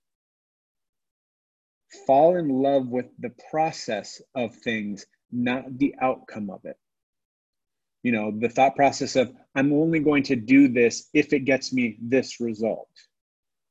Fall 2.07 2.37
in 2.37 2.49
love 2.49 2.89
with 2.89 3.07
the 3.19 3.33
process 3.51 4.21
of 4.35 4.55
things 4.55 5.07
not 5.33 5.79
the 5.79 5.95
outcome 6.01 6.51
of 6.51 6.61
it. 6.65 6.77
You 8.03 8.13
know, 8.13 8.33
the 8.39 8.49
thought 8.49 8.77
process 8.77 9.17
of, 9.17 9.33
I'm 9.55 9.73
only 9.73 10.01
going 10.01 10.23
to 10.25 10.37
do 10.37 10.69
this 10.69 11.09
if 11.13 11.33
it 11.33 11.41
gets 11.41 11.73
me 11.73 11.99
this 12.01 12.41
result. 12.41 12.89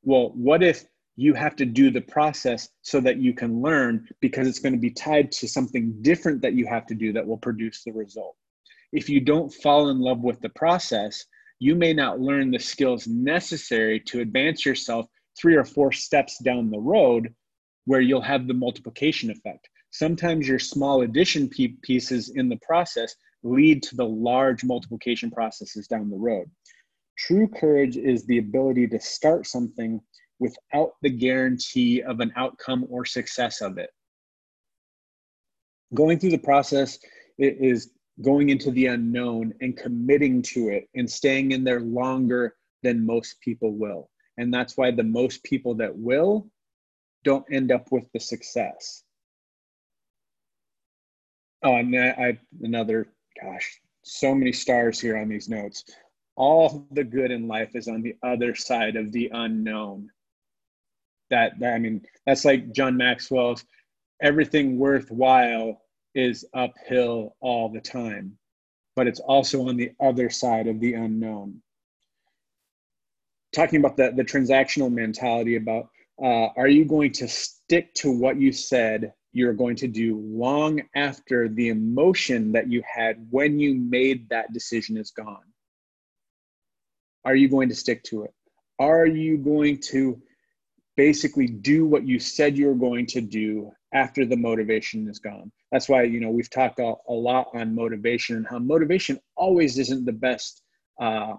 Well, 0.04 0.32
what 0.36 0.64
if 0.64 0.86
you 1.16 1.34
have 1.34 1.56
to 1.58 1.66
do 1.66 1.92
the 1.92 2.02
process 2.02 2.70
so 2.82 3.02
that 3.02 3.18
you 3.18 3.34
can 3.34 3.62
learn 3.62 4.08
because 4.22 4.48
it's 4.48 4.60
going 4.60 4.74
to 4.74 4.80
be 4.80 4.92
tied 4.92 5.32
to 5.34 5.48
something 5.48 5.94
different 6.02 6.42
that 6.42 6.54
you 6.54 6.66
have 6.68 6.86
to 6.88 6.96
do 6.96 7.12
that 7.14 7.26
will 7.26 7.38
produce 7.38 7.84
the 7.84 7.92
result? 7.92 8.36
If 8.92 9.10
you 9.10 9.20
don't 9.20 9.54
fall 9.54 9.90
in 9.90 10.00
love 10.00 10.22
with 10.22 10.40
the 10.42 10.50
process, 10.50 11.26
you 11.60 11.76
may 11.76 11.94
not 11.94 12.22
learn 12.22 12.52
the 12.52 12.60
skills 12.60 13.08
necessary 13.08 14.00
to 14.02 14.22
advance 14.22 14.66
yourself 14.66 15.08
three 15.38 15.56
or 15.56 15.66
four 15.66 15.92
steps 15.92 16.42
down 16.42 16.70
the 16.70 16.80
road 16.80 17.34
where 17.86 18.02
you'll 18.02 18.22
have 18.22 18.48
the 18.48 18.54
multiplication 18.54 19.30
effect. 19.30 19.68
Sometimes 19.92 20.48
your 20.48 20.60
small 20.60 21.02
addition 21.02 21.50
pieces 21.50 22.30
in 22.30 22.48
the 22.48 22.60
process 22.62 23.16
lead 23.44 23.84
to 23.84 23.96
the 23.96 24.06
large 24.06 24.64
multiplication 24.64 25.32
processes 25.32 25.88
down 25.88 26.10
the 26.10 26.18
road. 26.18 26.50
True 27.18 27.48
courage 27.48 27.98
is 27.98 28.26
the 28.26 28.38
ability 28.38 28.88
to 28.88 29.00
start 29.00 29.46
something 29.48 30.02
without 30.40 30.94
the 31.02 31.10
guarantee 31.10 32.02
of 32.02 32.20
an 32.20 32.32
outcome 32.36 32.86
or 32.90 33.06
success 33.06 33.62
of 33.62 33.78
it. 33.78 33.90
Going 35.94 36.20
through 36.20 36.32
the 36.32 36.38
process 36.38 37.00
is 37.38 37.92
going 38.22 38.50
into 38.50 38.72
the 38.72 38.88
unknown 38.88 39.54
and 39.62 39.78
committing 39.78 40.42
to 40.42 40.70
it 40.70 40.88
and 40.96 41.10
staying 41.10 41.52
in 41.52 41.64
there 41.64 41.82
longer 41.82 42.56
than 42.84 43.06
most 43.06 43.40
people 43.42 43.74
will. 43.74 44.10
And 44.38 44.54
that's 44.54 44.78
why 44.78 44.92
the 44.92 45.04
most 45.04 45.44
people 45.44 45.76
that 45.76 45.98
will 45.98 46.50
don't 47.24 47.46
end 47.52 47.72
up 47.72 47.92
with 47.92 48.06
the 48.14 48.20
success. 48.20 49.04
Oh, 51.64 51.76
and 51.76 51.94
I, 51.98 52.38
another, 52.62 53.08
gosh, 53.42 53.80
so 54.04 54.34
many 54.34 54.52
stars 54.52 55.00
here 55.00 55.18
on 55.18 55.30
these 55.30 55.50
notes. 55.50 55.84
All 56.36 56.88
the 56.92 57.04
good 57.04 57.32
in 57.32 57.48
life 57.48 57.76
is 57.76 57.88
on 57.88 58.02
the 58.02 58.16
other 58.24 58.56
side 58.56 58.96
of 58.96 59.12
the 59.12 59.30
unknown. 59.34 60.10
That, 61.30 61.60
that 61.60 61.74
I 61.74 61.80
mean, 61.80 62.02
that's 62.26 62.46
like 62.46 62.72
John 62.72 62.98
Maxwell's 62.98 63.66
everything 64.22 64.78
worthwhile 64.78 65.82
is 66.16 66.46
uphill 66.54 67.36
all 67.40 67.70
the 67.70 67.82
time, 67.82 68.38
but 68.96 69.08
it's 69.08 69.20
also 69.20 69.68
on 69.68 69.78
the 69.78 69.92
other 70.02 70.30
side 70.30 70.68
of 70.68 70.80
the 70.80 70.94
unknown. 70.94 71.62
Talking 73.54 73.80
about 73.80 73.98
the, 73.98 74.12
the 74.16 74.24
transactional 74.24 74.92
mentality 74.92 75.56
about 75.56 75.90
uh, 76.22 76.50
are 76.58 76.68
you 76.68 76.84
going 76.84 77.14
to 77.14 77.28
stick 77.28 77.94
to 77.96 78.12
what 78.12 78.38
you 78.38 78.52
said 78.52 79.14
you're 79.32 79.54
going 79.54 79.76
to 79.78 79.88
do 79.88 80.18
long 80.18 80.82
after 80.96 81.48
the 81.48 81.70
emotion 81.70 82.52
that 82.54 82.70
you 82.70 82.82
had 82.86 83.28
when 83.30 83.60
you 83.60 83.76
made 83.76 84.30
that 84.30 84.52
decision 84.54 84.98
is 84.98 85.12
gone? 85.12 85.44
Are 87.26 87.36
you 87.36 87.50
going 87.50 87.70
to 87.70 87.76
stick 87.76 88.04
to 88.06 88.24
it? 88.24 88.34
Are 88.80 89.06
you 89.06 89.38
going 89.38 89.80
to 89.90 90.22
basically 90.96 91.48
do 91.48 91.86
what 91.86 92.08
you 92.08 92.20
said 92.20 92.58
you 92.58 92.68
were 92.68 92.76
going 92.76 93.06
to 93.06 93.22
do 93.22 93.72
after 93.94 94.26
the 94.26 94.38
motivation 94.38 95.08
is 95.08 95.20
gone? 95.20 95.52
That's 95.72 95.88
why, 95.88 96.04
you 96.04 96.20
know, 96.20 96.32
we've 96.32 96.50
talked 96.50 96.80
a, 96.80 96.96
a 97.08 97.14
lot 97.14 97.48
on 97.54 97.76
motivation 97.76 98.38
and 98.38 98.48
how 98.48 98.60
motivation 98.60 99.20
always 99.36 99.78
isn't 99.78 100.06
the 100.06 100.12
best 100.12 100.64
uh, 101.00 101.34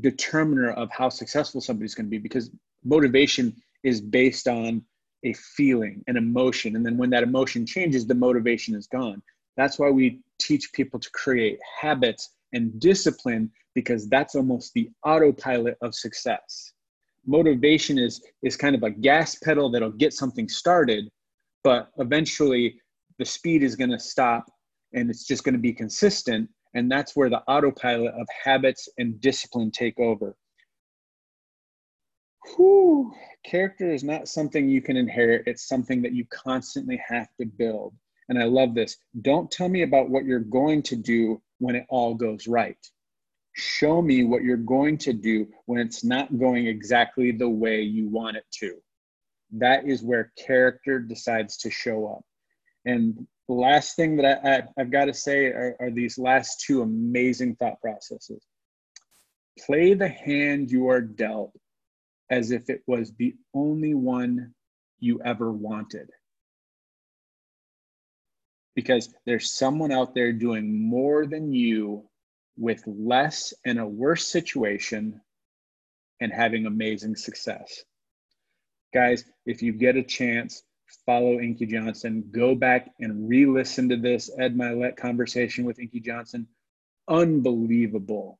determiner 0.00 0.70
of 0.70 0.90
how 0.90 1.08
successful 1.08 1.60
somebody's 1.60 1.94
going 1.94 2.06
to 2.06 2.10
be 2.10 2.18
because 2.18 2.50
motivation 2.84 3.54
is 3.82 4.00
based 4.00 4.48
on 4.48 4.82
a 5.24 5.32
feeling, 5.32 6.02
an 6.06 6.16
emotion. 6.16 6.76
And 6.76 6.84
then 6.84 6.96
when 6.96 7.10
that 7.10 7.22
emotion 7.22 7.66
changes, 7.66 8.06
the 8.06 8.14
motivation 8.14 8.74
is 8.74 8.86
gone. 8.86 9.22
That's 9.56 9.78
why 9.78 9.90
we 9.90 10.20
teach 10.40 10.72
people 10.72 11.00
to 11.00 11.10
create 11.10 11.58
habits 11.80 12.30
and 12.52 12.78
discipline 12.80 13.50
because 13.74 14.08
that's 14.08 14.34
almost 14.34 14.72
the 14.74 14.90
autopilot 15.04 15.76
of 15.82 15.94
success. 15.94 16.72
Motivation 17.26 17.98
is, 17.98 18.22
is 18.42 18.56
kind 18.56 18.76
of 18.76 18.82
a 18.82 18.90
gas 18.90 19.36
pedal 19.36 19.70
that'll 19.70 19.90
get 19.90 20.12
something 20.12 20.48
started, 20.48 21.08
but 21.62 21.90
eventually 21.98 22.80
the 23.18 23.24
speed 23.24 23.62
is 23.62 23.76
going 23.76 23.90
to 23.90 23.98
stop 23.98 24.44
and 24.92 25.10
it's 25.10 25.26
just 25.26 25.44
going 25.44 25.54
to 25.54 25.60
be 25.60 25.72
consistent. 25.72 26.48
And 26.74 26.90
that's 26.90 27.16
where 27.16 27.30
the 27.30 27.42
autopilot 27.48 28.14
of 28.14 28.26
habits 28.44 28.88
and 28.98 29.20
discipline 29.20 29.70
take 29.70 29.98
over. 29.98 30.36
Whew. 32.52 33.12
Character 33.44 33.90
is 33.90 34.04
not 34.04 34.28
something 34.28 34.68
you 34.68 34.82
can 34.82 34.96
inherit, 34.96 35.46
it's 35.46 35.66
something 35.68 36.02
that 36.02 36.12
you 36.12 36.24
constantly 36.26 37.00
have 37.06 37.28
to 37.38 37.46
build. 37.46 37.94
And 38.28 38.38
I 38.38 38.44
love 38.44 38.74
this. 38.74 38.96
Don't 39.20 39.50
tell 39.50 39.68
me 39.68 39.82
about 39.82 40.08
what 40.08 40.24
you're 40.24 40.40
going 40.40 40.82
to 40.84 40.96
do 40.96 41.42
when 41.58 41.76
it 41.76 41.86
all 41.88 42.14
goes 42.14 42.46
right. 42.46 42.78
Show 43.52 44.02
me 44.02 44.24
what 44.24 44.42
you're 44.42 44.56
going 44.56 44.98
to 44.98 45.12
do 45.12 45.46
when 45.66 45.78
it's 45.78 46.02
not 46.02 46.38
going 46.38 46.66
exactly 46.66 47.30
the 47.32 47.48
way 47.48 47.82
you 47.82 48.08
want 48.08 48.36
it 48.36 48.44
to. 48.60 48.76
That 49.52 49.86
is 49.86 50.02
where 50.02 50.32
character 50.38 50.98
decides 50.98 51.58
to 51.58 51.70
show 51.70 52.06
up. 52.08 52.24
And 52.84 53.26
the 53.46 53.54
last 53.54 53.94
thing 53.94 54.16
that 54.16 54.40
I, 54.44 54.80
have 54.80 54.90
got 54.90 55.04
to 55.04 55.14
say 55.14 55.46
are, 55.46 55.76
are 55.78 55.90
these 55.90 56.18
last 56.18 56.64
two 56.66 56.82
amazing 56.82 57.56
thought 57.56 57.80
processes. 57.80 58.42
Play 59.66 59.94
the 59.94 60.08
hand 60.08 60.70
you 60.70 60.88
are 60.88 61.00
dealt 61.00 61.52
as 62.30 62.50
if 62.50 62.70
it 62.70 62.82
was 62.86 63.12
the 63.12 63.34
only 63.52 63.94
one 63.94 64.54
you 64.98 65.20
ever 65.22 65.52
wanted. 65.52 66.10
Because 68.74 69.14
there's 69.24 69.54
someone 69.54 69.92
out 69.92 70.14
there 70.14 70.32
doing 70.32 70.88
more 70.88 71.26
than 71.26 71.52
you 71.52 72.08
with 72.56 72.82
less 72.86 73.52
in 73.64 73.78
a 73.78 73.86
worse 73.86 74.26
situation 74.26 75.20
and 76.20 76.32
having 76.32 76.66
amazing 76.66 77.16
success. 77.16 77.84
Guys, 78.92 79.24
if 79.44 79.62
you 79.62 79.72
get 79.72 79.96
a 79.96 80.02
chance, 80.02 80.62
follow 81.06 81.40
Inky 81.40 81.66
Johnson. 81.66 82.24
Go 82.30 82.54
back 82.54 82.90
and 83.00 83.28
re 83.28 83.46
listen 83.46 83.88
to 83.88 83.96
this 83.96 84.30
Ed 84.38 84.56
Mylett 84.56 84.96
conversation 84.96 85.64
with 85.64 85.78
Inky 85.78 86.00
Johnson. 86.00 86.46
Unbelievable. 87.08 88.38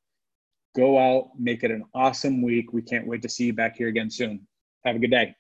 Go 0.75 0.99
out, 0.99 1.31
make 1.39 1.63
it 1.63 1.71
an 1.71 1.85
awesome 1.95 2.43
week. 2.43 2.73
We 2.73 2.83
can't 2.83 3.07
wait 3.07 3.23
to 3.23 3.29
see 3.29 3.45
you 3.47 3.53
back 3.53 3.77
here 3.77 3.89
again 3.89 4.11
soon. 4.11 4.47
Have 4.85 4.97
a 4.97 4.99
good 4.99 5.11
day. 5.11 5.35